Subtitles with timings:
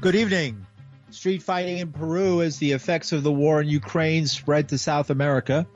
[0.00, 0.64] Good evening.
[1.10, 5.10] Street fighting in Peru as the effects of the war in Ukraine spread to South
[5.10, 5.66] America.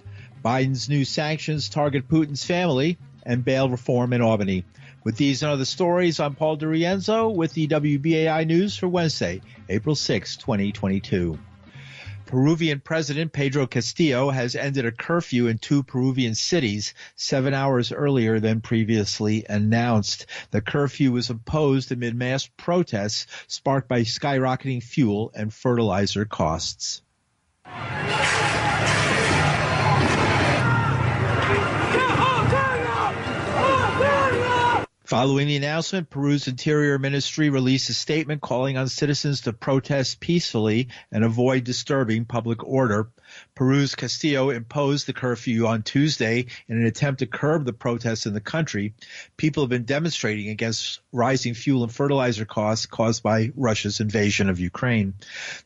[0.45, 4.65] Biden's new sanctions target Putin's family and bail reform in Albany.
[5.03, 9.97] With these and other stories, I'm Paul DiRienzo with the WBAI News for Wednesday, April
[9.97, 11.37] 6, 2022.
[12.33, 18.41] Peruvian President Pedro Castillo has ended a curfew in two Peruvian cities seven hours earlier
[18.41, 20.25] than previously announced.
[20.51, 27.03] The curfew was imposed amid mass protests sparked by skyrocketing fuel and fertilizer costs.
[35.13, 40.89] Following the announcement, Peru's Interior Ministry released a statement calling on citizens to protest peacefully
[41.11, 43.11] and avoid disturbing public order.
[43.55, 48.33] Peru's Castillo imposed the curfew on Tuesday in an attempt to curb the protests in
[48.33, 48.95] the country.
[49.37, 54.61] People have been demonstrating against rising fuel and fertilizer costs caused by Russia's invasion of
[54.61, 55.13] Ukraine.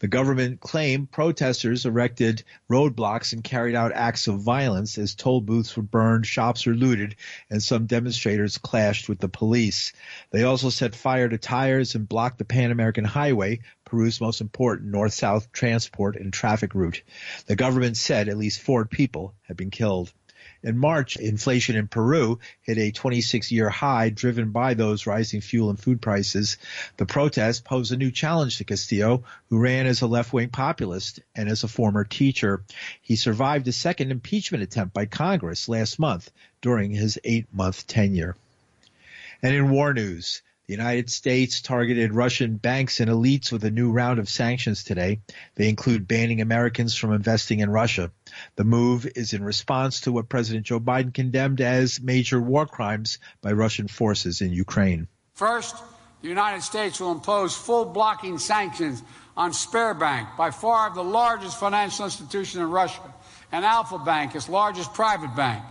[0.00, 5.76] The government claimed protesters erected roadblocks and carried out acts of violence as toll booths
[5.76, 7.14] were burned, shops were looted,
[7.48, 9.92] and some demonstrators clashed with the police.
[10.30, 14.90] They also set fire to tires and blocked the Pan American Highway, Peru's most important
[14.90, 17.02] north-south transport and traffic route.
[17.44, 20.10] The government said at least four people had been killed.
[20.62, 25.68] In March, inflation in Peru hit a 26 year high driven by those rising fuel
[25.68, 26.56] and food prices.
[26.96, 31.20] The protests posed a new challenge to Castillo, who ran as a left wing populist
[31.34, 32.64] and as a former teacher.
[33.02, 36.30] He survived a second impeachment attempt by Congress last month
[36.62, 38.34] during his eight month tenure.
[39.42, 43.92] And in war news, the United States targeted Russian banks and elites with a new
[43.92, 45.20] round of sanctions today.
[45.54, 48.10] They include banning Americans from investing in Russia.
[48.56, 53.18] The move is in response to what President Joe Biden condemned as major war crimes
[53.42, 55.06] by Russian forces in Ukraine.
[55.34, 55.76] First,
[56.22, 59.04] the United States will impose full blocking sanctions
[59.36, 63.02] on Sberbank, by far the largest financial institution in Russia,
[63.52, 65.62] and Alfa Bank, its largest private bank.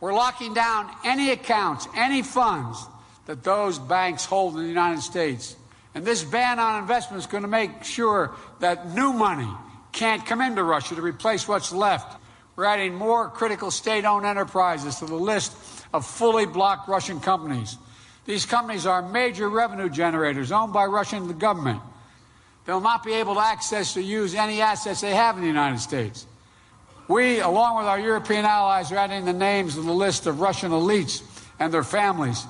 [0.00, 2.84] We're locking down any accounts, any funds
[3.26, 5.56] that those banks hold in the United States.
[5.94, 9.48] And this ban on investment is going to make sure that new money
[9.92, 12.20] can't come into Russia to replace what's left.
[12.56, 15.56] We're adding more critical state owned enterprises to the list
[15.92, 17.78] of fully blocked Russian companies.
[18.26, 21.80] These companies are major revenue generators owned by Russian government.
[22.64, 25.80] They'll not be able to access or use any assets they have in the United
[25.80, 26.26] States.
[27.06, 30.70] We, along with our European allies, are adding the names of the list of Russian
[30.70, 31.22] elites
[31.58, 32.46] and their families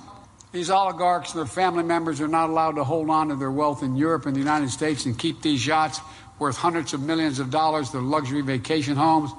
[0.54, 3.82] these oligarchs and their family members are not allowed to hold on to their wealth
[3.82, 6.00] in Europe and the United States and keep these yachts
[6.38, 9.32] worth hundreds of millions of dollars, their luxury vacation homes,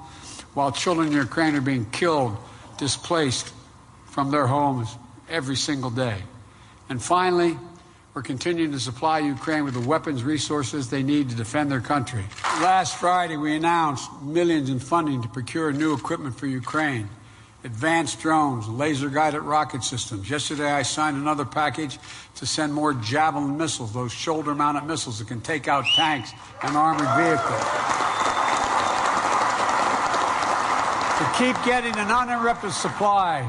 [0.52, 2.36] while children in Ukraine are being killed,
[2.76, 3.50] displaced
[4.04, 4.94] from their homes
[5.30, 6.18] every single day.
[6.90, 7.58] And finally,
[8.12, 12.26] we're continuing to supply Ukraine with the weapons resources they need to defend their country.
[12.60, 17.08] Last Friday, we announced millions in funding to procure new equipment for Ukraine
[17.64, 20.28] advanced drones, laser guided rocket systems.
[20.30, 21.98] Yesterday, I signed another package
[22.36, 26.76] to send more Javelin missiles, those shoulder mounted missiles that can take out tanks and
[26.76, 27.62] armored vehicles.
[31.16, 33.40] to keep getting an uninterrupted supply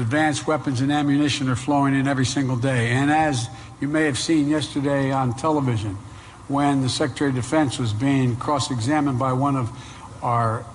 [0.00, 2.90] advanced weapons and ammunition are flowing in every single day.
[2.90, 3.48] And as
[3.80, 5.96] you may have seen yesterday on television,
[6.48, 9.70] when the Secretary of Defense was being cross examined by one of
[10.22, 10.66] our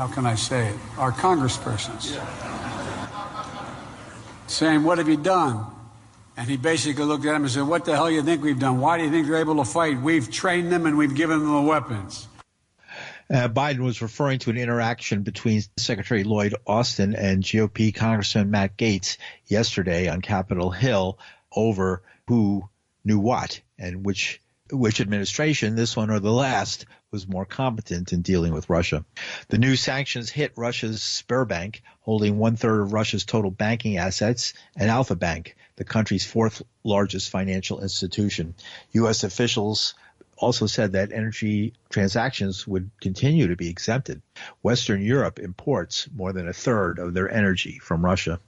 [0.00, 2.18] how can I say it, our congresspersons.
[4.46, 5.66] Saying, What have you done?
[6.38, 8.58] And he basically looked at him and said, What the hell do you think we've
[8.58, 8.80] done?
[8.80, 10.00] Why do you think they're able to fight?
[10.00, 12.28] We've trained them and we've given them the weapons.
[13.28, 18.78] Uh, Biden was referring to an interaction between Secretary Lloyd Austin and GOP Congressman Matt
[18.78, 19.18] Gaetz
[19.48, 21.18] yesterday on Capitol Hill
[21.54, 22.66] over who
[23.04, 24.40] knew what and which
[24.72, 29.04] which administration, this one or the last, was more competent in dealing with Russia.
[29.48, 34.90] The new sanctions hit Russia's Sberbank, holding one third of Russia's total banking assets, and
[34.90, 38.54] Alfa Bank, the country's fourth largest financial institution.
[38.92, 39.24] U.S.
[39.24, 39.94] officials
[40.36, 44.22] also said that energy transactions would continue to be exempted.
[44.62, 48.40] Western Europe imports more than a third of their energy from Russia.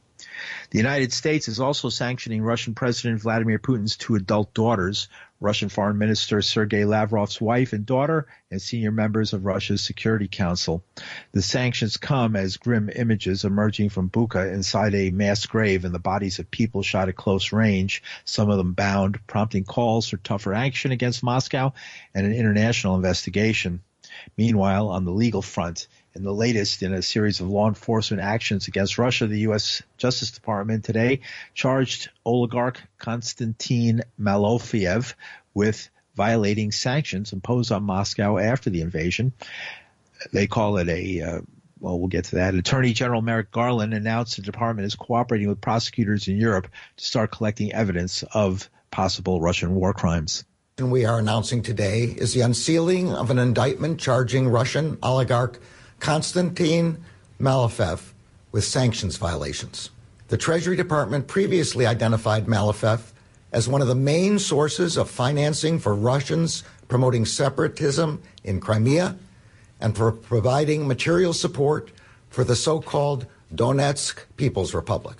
[0.70, 5.08] The United States is also sanctioning Russian President Vladimir Putin's two adult daughters,
[5.42, 10.84] Russian Foreign Minister Sergei Lavrov's wife and daughter, and senior members of Russia's Security Council.
[11.32, 15.98] The sanctions come as grim images emerging from Bucha inside a mass grave and the
[15.98, 20.54] bodies of people shot at close range, some of them bound, prompting calls for tougher
[20.54, 21.72] action against Moscow
[22.14, 23.80] and an international investigation.
[24.36, 28.68] Meanwhile, on the legal front, in the latest in a series of law enforcement actions
[28.68, 29.82] against Russia, the U.S.
[29.96, 31.20] Justice Department today
[31.54, 35.14] charged oligarch Konstantin Malofeev
[35.54, 39.32] with violating sanctions imposed on Moscow after the invasion.
[40.32, 41.40] They call it a uh,
[41.80, 42.54] well, we'll get to that.
[42.54, 47.32] Attorney General Merrick Garland announced the department is cooperating with prosecutors in Europe to start
[47.32, 50.44] collecting evidence of possible Russian war crimes.
[50.78, 55.60] And we are announcing today is the unsealing of an indictment charging Russian oligarch
[56.02, 57.00] Konstantin
[57.40, 58.10] Malofeev
[58.50, 59.90] with sanctions violations.
[60.28, 63.12] The Treasury Department previously identified Malofeev
[63.52, 69.16] as one of the main sources of financing for Russians promoting separatism in Crimea
[69.80, 71.92] and for providing material support
[72.30, 75.18] for the so called Donetsk People's Republic.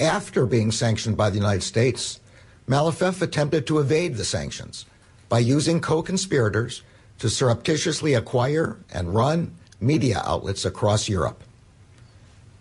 [0.00, 2.18] After being sanctioned by the United States,
[2.66, 4.86] Malofeev attempted to evade the sanctions
[5.28, 6.82] by using co conspirators
[7.20, 11.42] to surreptitiously acquire and run media outlets across Europe.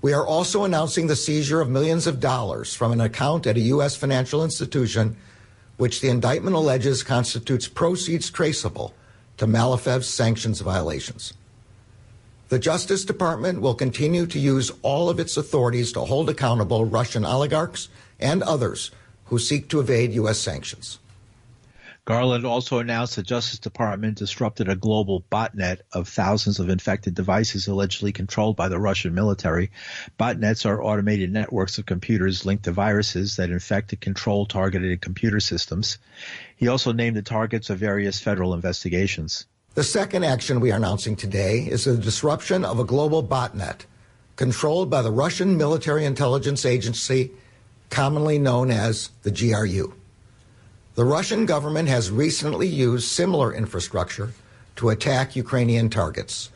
[0.02, 3.72] We are also announcing the seizure of millions of dollars from an account at a
[3.76, 3.96] U.S.
[3.96, 5.18] financial institution,
[5.78, 8.94] which the indictment alleges constitutes proceeds traceable
[9.38, 11.34] to Malofeev's sanctions violations.
[12.50, 17.26] The Justice Department will continue to use all of its authorities to hold accountable Russian
[17.26, 18.92] oligarchs and others
[19.26, 20.40] who seek to evade U.S.
[20.40, 21.00] sanctions.
[22.08, 27.68] Garland also announced the Justice Department disrupted a global botnet of thousands of infected devices
[27.68, 29.72] allegedly controlled by the Russian military.
[30.18, 35.42] Botnets are automated networks of computers linked to viruses that infect and control targeted computer
[35.42, 35.98] systems.
[36.56, 39.46] He also named the targets of various federal investigations.
[39.74, 43.82] The second action we are announcing today is the disruption of a global botnet
[44.38, 47.32] controlled by the Russian military intelligence agency,
[47.90, 49.94] commonly known as the GRU.
[50.98, 54.32] The Russian government has recently used similar infrastructure
[54.78, 56.50] to attack Ukrainian targets.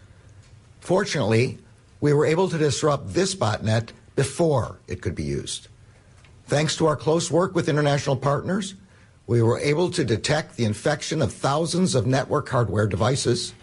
[0.79, 1.59] Fortunately,
[1.99, 5.67] we were able to disrupt this botnet before it could be used.
[6.47, 8.73] Thanks to our close work with international partners,
[9.27, 13.53] we were able to detect the infection of thousands of network hardware devices.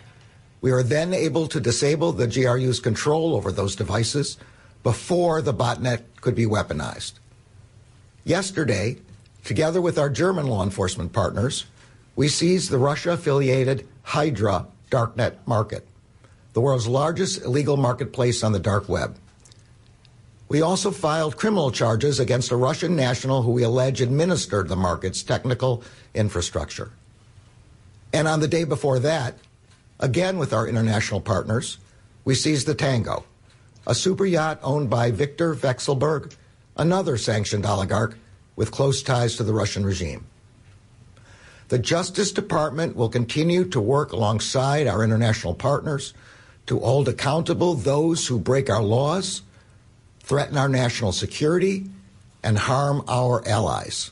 [0.61, 4.39] We were then able to disable the GRU's control over those devices
[4.85, 7.15] before the botnet could be weaponized.
[8.25, 8.99] Yesterday,
[9.49, 11.65] Together with our German law enforcement partners,
[12.17, 15.89] we seized the Russia affiliated Hydra darknet market,
[16.53, 19.17] the world's largest illegal marketplace on the dark web.
[20.51, 25.23] We also filed criminal charges against a Russian national who we allege administered the market's
[25.23, 26.91] technical infrastructure.
[28.13, 29.39] And on the day before that,
[29.99, 31.79] again with our international partners,
[32.27, 33.25] we seized the Tango,
[33.87, 36.37] a super yacht owned by Viktor Vekselberg,
[36.77, 38.15] another sanctioned oligarch
[38.59, 40.27] with close ties to the Russian regime.
[41.69, 46.13] The Justice Department will continue to work alongside our international partners
[46.67, 49.43] to hold accountable those who break our laws,
[50.19, 51.85] threaten our national security,
[52.43, 54.11] and harm our allies.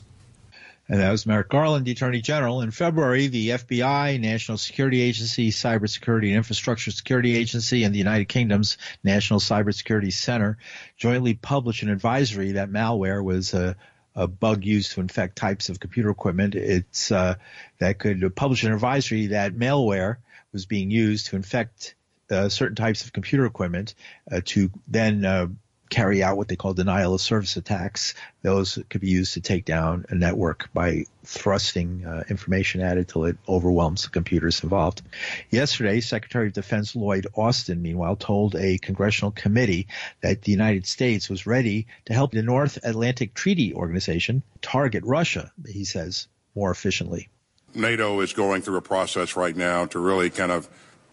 [0.87, 2.61] And that was Merrick Garland, the Attorney General.
[2.61, 8.29] In February, the FBI, National Security Agency, Cybersecurity and Infrastructure Security Agency, and the United
[8.29, 10.57] Kingdom's National Cybersecurity Center
[10.95, 13.73] jointly published an advisory that malware was a uh,
[14.17, 16.55] a bug used to infect types of computer equipment.
[16.55, 17.35] It's uh,
[17.77, 20.17] that could publish an advisory that malware
[20.51, 21.93] was being used to infect
[22.31, 23.93] uh, certain types of computer equipment
[24.29, 25.47] uh, to then uh,
[25.89, 28.13] carry out what they call denial of service attacks.
[28.41, 33.09] Those could be used to take down a network by thrusting uh, information at it
[33.09, 35.01] till it overwhelms the computers involved.
[35.49, 39.87] Yesterday, Secretary of Defense Lloyd Austin, meanwhile, told a congressional committee
[40.21, 45.51] that the United States was ready to help the North Atlantic Treaty Organization target Russia,
[45.67, 47.29] he says, more efficiently.
[47.73, 50.67] NATO is going through a process right now to really kind of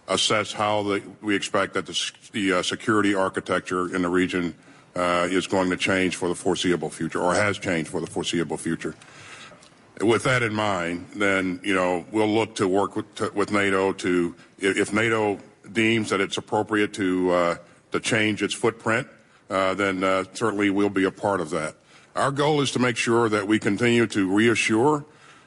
[0.08, 4.54] assess how the, we expect that the, the uh, security architecture in the region
[4.94, 8.56] uh, is going to change for the foreseeable future, or has changed for the foreseeable
[8.56, 8.94] future.
[10.00, 13.92] With that in mind, then you know we'll look to work with, to, with NATO
[13.92, 15.38] to, if NATO
[15.73, 17.56] deems that it's appropriate to uh,
[17.92, 19.06] to change its footprint,
[19.50, 21.76] uh, then uh, certainly we'll be a part of that.
[22.16, 25.04] Our goal is to make sure that we continue to reassure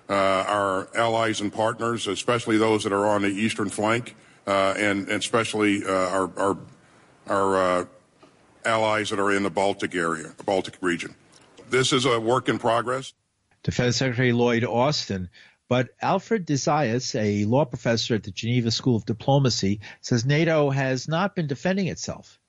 [0.09, 4.15] uh, our allies and partners, especially those that are on the eastern flank,
[4.47, 6.57] and, and, especially uh, our our,
[7.27, 7.85] our uh,
[8.65, 11.15] allies that are in the Baltic area, the Baltic region.
[11.69, 13.13] This is a work in progress.
[13.63, 15.29] Defense Secretary Lloyd Austin.
[15.69, 20.69] But Alfred de Zayas, a law professor at the Geneva School of Diplomacy, says NATO
[20.69, 22.39] has not been defending itself.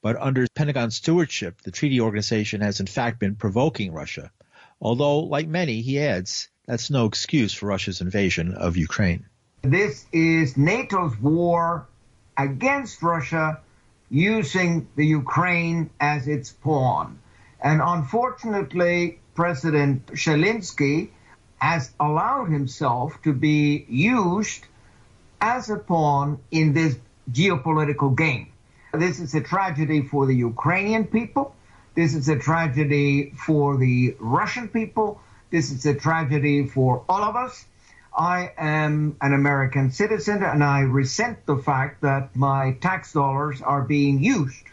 [0.00, 4.32] But under Pentagon stewardship, the treaty organization has in fact been provoking Russia.
[4.80, 9.26] Although, like many, he adds, that's no excuse for Russia's invasion of Ukraine.
[9.62, 11.86] This is NATO's war
[12.36, 13.60] against Russia
[14.10, 17.20] using the Ukraine as its pawn.
[17.60, 21.10] And unfortunately, President Zelensky
[21.58, 24.66] has allowed himself to be used
[25.40, 26.98] as a pawn in this
[27.30, 28.48] geopolitical game.
[28.92, 31.54] This is a tragedy for the Ukrainian people.
[31.94, 35.20] This is a tragedy for the Russian people.
[35.50, 37.64] This is a tragedy for all of us.
[38.16, 43.82] I am an American citizen and I resent the fact that my tax dollars are
[43.82, 44.64] being used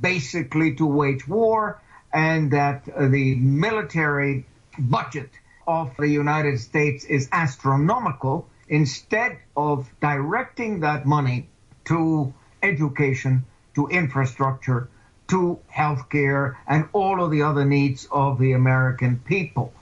[0.00, 1.80] basically to wage war
[2.12, 4.46] and that the military
[4.78, 5.30] budget
[5.66, 11.48] of the United States is astronomical instead of directing that money
[11.86, 14.88] to education, to infrastructure,
[15.28, 19.72] to healthcare, and all of the other needs of the American people.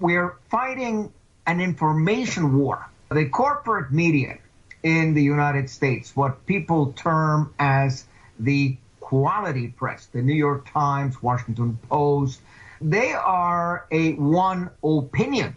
[0.00, 1.12] We're fighting
[1.46, 2.88] an information war.
[3.10, 4.38] The corporate media
[4.82, 8.04] in the United States, what people term as
[8.38, 12.40] the quality press, the New York Times, Washington Post,
[12.80, 15.56] they are a one opinion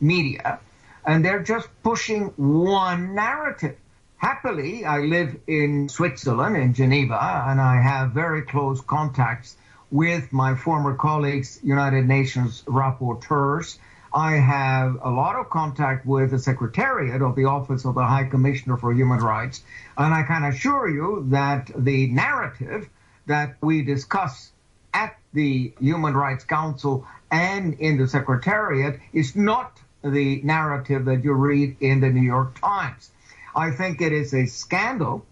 [0.00, 0.60] media
[1.06, 3.76] and they're just pushing one narrative.
[4.16, 9.56] Happily, I live in Switzerland, in Geneva, and I have very close contacts
[9.90, 13.78] with my former colleagues, United Nations rapporteurs.
[14.18, 18.24] I have a lot of contact with the Secretariat of the Office of the High
[18.24, 19.62] Commissioner for Human Rights,
[19.96, 22.88] and I can assure you that the narrative
[23.26, 24.50] that we discuss
[24.92, 31.34] at the Human Rights Council and in the Secretariat is not the narrative that you
[31.34, 33.12] read in the New York Times.
[33.54, 35.24] I think it is a scandal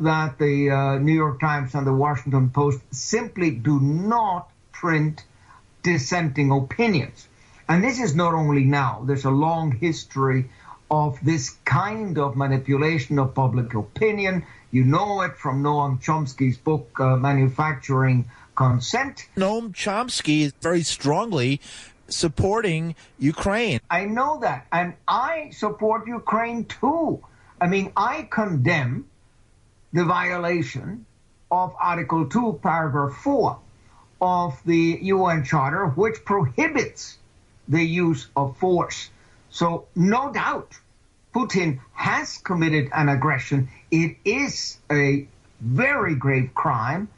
[0.00, 5.22] that the uh, New York Times and the Washington Post simply do not print
[5.84, 7.28] dissenting opinions.
[7.72, 10.50] And this is not only now, there's a long history
[10.90, 14.44] of this kind of manipulation of public opinion.
[14.70, 19.26] You know it from Noam Chomsky's book, uh, Manufacturing Consent.
[19.38, 21.62] Noam Chomsky is very strongly
[22.08, 23.80] supporting Ukraine.
[23.88, 24.66] I know that.
[24.70, 27.24] And I support Ukraine too.
[27.58, 29.08] I mean, I condemn
[29.94, 31.06] the violation
[31.50, 33.58] of Article 2, Paragraph 4
[34.20, 37.16] of the UN Charter, which prohibits
[37.68, 39.10] the use of force.
[39.50, 40.72] So, no doubt,
[41.34, 43.68] Putin has committed an aggression.
[43.90, 45.26] It is a
[45.60, 47.08] very grave crime.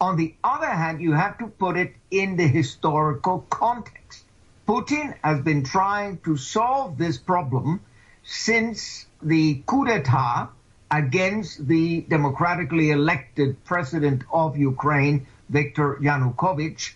[0.00, 4.24] On the other hand, you have to put it in the historical context.
[4.66, 7.80] Putin has been trying to solve this problem
[8.24, 10.48] since the coup d'etat
[10.90, 16.94] against the democratically elected president of Ukraine, Viktor Yanukovych,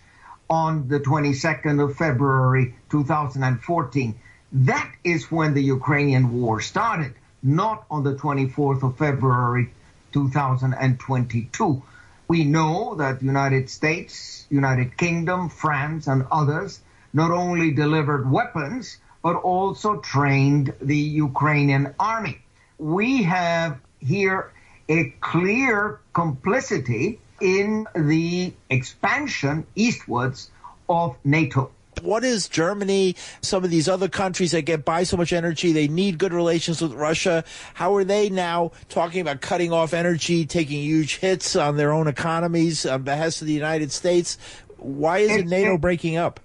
[0.49, 4.15] on the 22nd of February 2014.
[4.53, 7.13] That is when the Ukrainian war started,
[7.43, 9.69] not on the 24th of February
[10.13, 11.81] 2022.
[12.27, 16.79] We know that United States, United Kingdom, France, and others
[17.13, 22.39] not only delivered weapons, but also trained the Ukrainian army.
[22.77, 24.51] We have here
[24.87, 30.49] a clear complicity in the expansion eastwards
[30.89, 31.71] of NATO.
[32.01, 35.87] What is Germany, some of these other countries that get by so much energy, they
[35.87, 37.43] need good relations with Russia.
[37.73, 42.07] How are they now talking about cutting off energy, taking huge hits on their own
[42.07, 44.37] economies on behest of the United States?
[44.77, 46.39] Why is it, it NATO it, breaking up?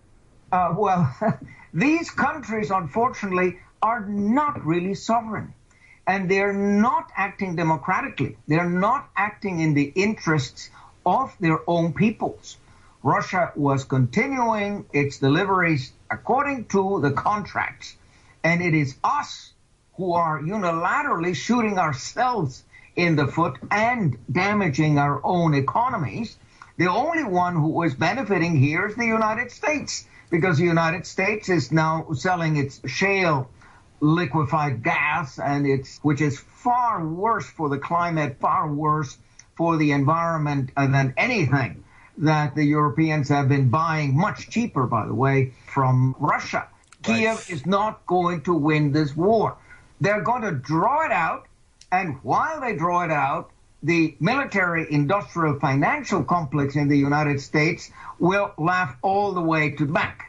[0.51, 1.15] Uh, well,
[1.75, 5.55] these countries, unfortunately, are not really sovereign.
[6.07, 8.37] And they're not acting democratically.
[8.49, 10.71] They're not acting in the interests
[11.05, 12.57] of their own peoples.
[13.03, 17.97] Russia was continuing its deliveries according to the contracts.
[18.45, 19.53] And it is us
[19.95, 26.37] who are unilaterally shooting ourselves in the foot and damaging our own economies.
[26.77, 31.49] The only one who is benefiting here is the United States because the United States
[31.49, 33.51] is now selling its shale
[34.01, 39.17] liquefied gas and it's which is far worse for the climate, far worse
[39.57, 41.85] for the environment than anything
[42.19, 46.69] that the Europeans have been buying much cheaper, by the way, from Russia.
[47.09, 47.21] Right.
[47.21, 49.57] Kiev is not going to win this war.
[50.01, 51.47] They're going to draw it out,
[51.91, 53.51] and while they draw it out,
[53.83, 59.87] the military industrial financial complex in the United States will laugh all the way to
[59.87, 60.23] the bank.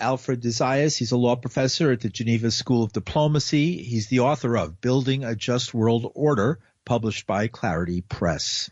[0.00, 3.80] Alfred de Zayas, he's a law professor at the Geneva School of Diplomacy.
[3.82, 8.70] He's the author of Building a Just World Order, published by Clarity Press.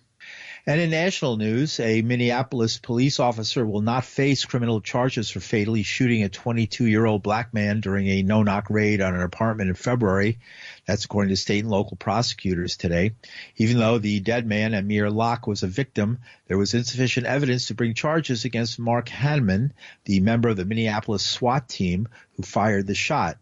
[0.65, 5.83] And in national news, a Minneapolis police officer will not face criminal charges for fatally
[5.83, 9.71] shooting a 22 year old black man during a no knock raid on an apartment
[9.71, 10.39] in February.
[10.87, 13.17] That's according to state and local prosecutors today.
[13.57, 17.75] Even though the dead man, Amir Locke, was a victim, there was insufficient evidence to
[17.75, 19.73] bring charges against Mark Hanneman,
[20.05, 23.39] the member of the Minneapolis SWAT team who fired the shot.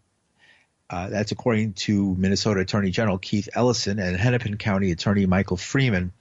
[0.91, 6.11] Uh, that's according to Minnesota Attorney General Keith Ellison and Hennepin County Attorney Michael Freeman.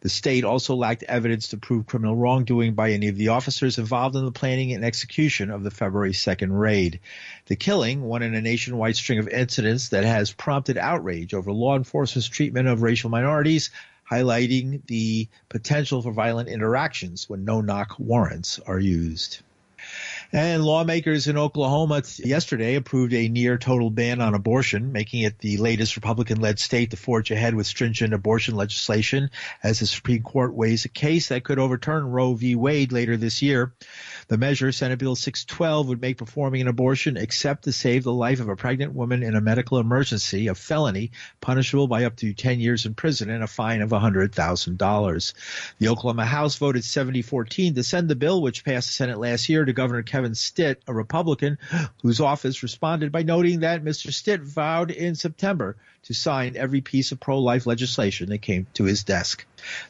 [0.00, 4.14] The state also lacked evidence to prove criminal wrongdoing by any of the officers involved
[4.14, 7.00] in the planning and execution of the February 2nd raid.
[7.46, 11.76] The killing, one in a nationwide string of incidents that has prompted outrage over law
[11.76, 13.70] enforcement's treatment of racial minorities,
[14.08, 19.40] highlighting the potential for violent interactions when no knock warrants are used.
[20.34, 25.58] And lawmakers in Oklahoma yesterday approved a near total ban on abortion, making it the
[25.58, 29.28] latest Republican led state to forge ahead with stringent abortion legislation
[29.62, 32.54] as the Supreme Court weighs a case that could overturn Roe v.
[32.54, 33.74] Wade later this year.
[34.28, 38.40] The measure, Senate Bill 612, would make performing an abortion except to save the life
[38.40, 41.10] of a pregnant woman in a medical emergency a felony
[41.42, 45.32] punishable by up to 10 years in prison and a fine of $100,000.
[45.78, 49.66] The Oklahoma House voted 70-14 to send the bill, which passed the Senate last year,
[49.66, 51.58] to Governor Kevin Stitt, a Republican,
[52.02, 54.12] whose office responded by noting that Mr.
[54.12, 59.04] Stitt vowed in September to sign every piece of pro-life legislation that came to his
[59.04, 59.44] desk.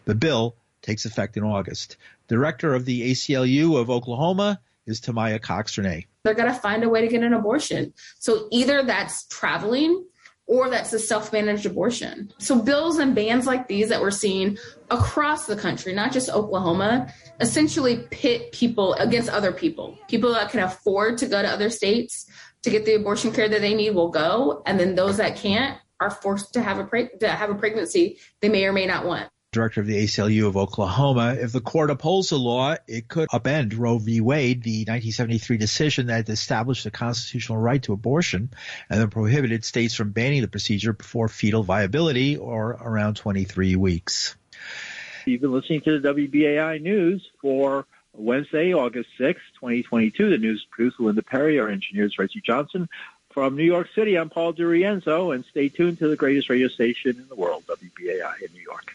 [0.05, 1.97] The bill takes effect in August.
[2.29, 6.07] Director of the ACLU of Oklahoma is Tamya Cox Touré.
[6.25, 7.95] They're going to find a way to get an abortion.
[8.19, 10.05] So either that's traveling
[10.47, 12.33] or that's a self managed abortion.
[12.39, 14.59] So, bills and bans like these that we're seeing
[14.91, 19.99] across the country, not just Oklahoma, essentially pit people against other people.
[20.09, 22.27] People that can afford to go to other states
[22.63, 25.79] to get the abortion care that they need will go, and then those that can't
[26.01, 29.29] are forced to have a to have a pregnancy they may or may not want
[29.53, 31.37] director of the ACLU of Oklahoma.
[31.39, 34.23] If the court upholds the law, it could upend Roe v.
[34.23, 38.49] Wade, the 1973 decision that established the constitutional right to abortion
[38.89, 44.37] and then prohibited states from banning the procedure before fetal viability or around 23 weeks.
[45.27, 50.31] You've been listening to the WBAI News for Wednesday, August 6, 2022.
[50.31, 52.89] The news produced Linda Perry, our engineers Reggie Johnson.
[53.33, 57.17] From New York City, I'm Paul DiRienzo, and stay tuned to the greatest radio station
[57.17, 58.95] in the world, WBAI in New York.